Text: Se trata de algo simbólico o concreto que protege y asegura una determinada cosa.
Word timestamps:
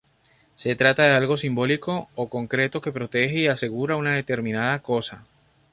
Se 0.55 0.75
trata 0.75 1.03
de 1.03 1.11
algo 1.11 1.37
simbólico 1.37 2.09
o 2.15 2.27
concreto 2.27 2.81
que 2.81 2.91
protege 2.91 3.35
y 3.41 3.47
asegura 3.47 3.97
una 3.97 4.15
determinada 4.15 4.79
cosa. 4.81 5.27